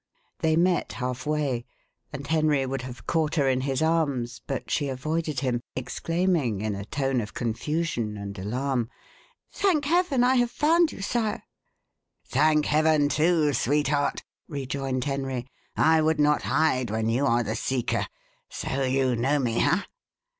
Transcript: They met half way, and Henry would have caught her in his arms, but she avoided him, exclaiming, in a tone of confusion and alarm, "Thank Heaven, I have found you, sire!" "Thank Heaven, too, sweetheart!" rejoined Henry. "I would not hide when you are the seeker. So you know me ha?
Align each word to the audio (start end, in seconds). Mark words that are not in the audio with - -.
They 0.39 0.55
met 0.55 0.93
half 0.93 1.27
way, 1.27 1.63
and 2.11 2.25
Henry 2.25 2.65
would 2.65 2.81
have 2.81 3.05
caught 3.05 3.35
her 3.35 3.47
in 3.47 3.61
his 3.61 3.83
arms, 3.83 4.41
but 4.47 4.71
she 4.71 4.89
avoided 4.89 5.41
him, 5.41 5.61
exclaiming, 5.75 6.61
in 6.61 6.73
a 6.73 6.85
tone 6.85 7.21
of 7.21 7.35
confusion 7.35 8.17
and 8.17 8.35
alarm, 8.39 8.89
"Thank 9.51 9.85
Heaven, 9.85 10.23
I 10.23 10.37
have 10.37 10.49
found 10.49 10.91
you, 10.91 11.03
sire!" 11.03 11.43
"Thank 12.25 12.65
Heaven, 12.65 13.09
too, 13.09 13.53
sweetheart!" 13.53 14.23
rejoined 14.47 15.03
Henry. 15.03 15.45
"I 15.77 16.01
would 16.01 16.19
not 16.19 16.41
hide 16.41 16.89
when 16.89 17.07
you 17.07 17.27
are 17.27 17.43
the 17.43 17.55
seeker. 17.55 18.07
So 18.49 18.81
you 18.81 19.15
know 19.15 19.37
me 19.37 19.59
ha? 19.59 19.85